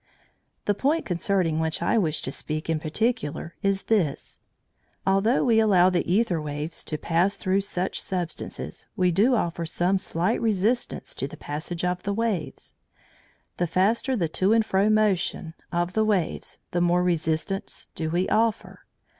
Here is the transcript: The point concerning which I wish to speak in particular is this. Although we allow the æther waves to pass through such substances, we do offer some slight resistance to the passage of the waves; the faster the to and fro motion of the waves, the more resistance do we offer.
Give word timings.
The 0.65 0.73
point 0.73 1.05
concerning 1.05 1.59
which 1.59 1.79
I 1.79 1.95
wish 1.99 2.23
to 2.23 2.31
speak 2.31 2.71
in 2.71 2.79
particular 2.79 3.53
is 3.61 3.83
this. 3.83 4.39
Although 5.05 5.43
we 5.43 5.59
allow 5.59 5.91
the 5.91 6.03
æther 6.05 6.41
waves 6.43 6.83
to 6.85 6.97
pass 6.97 7.35
through 7.35 7.61
such 7.61 8.01
substances, 8.01 8.87
we 8.95 9.11
do 9.11 9.35
offer 9.35 9.63
some 9.63 9.99
slight 9.99 10.41
resistance 10.41 11.13
to 11.13 11.27
the 11.27 11.37
passage 11.37 11.85
of 11.85 12.01
the 12.01 12.13
waves; 12.15 12.73
the 13.57 13.67
faster 13.67 14.15
the 14.15 14.27
to 14.29 14.53
and 14.53 14.65
fro 14.65 14.89
motion 14.89 15.53
of 15.71 15.93
the 15.93 16.03
waves, 16.03 16.57
the 16.71 16.81
more 16.81 17.03
resistance 17.03 17.89
do 17.93 18.09
we 18.09 18.27
offer. 18.27 18.87